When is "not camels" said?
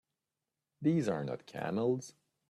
1.23-2.15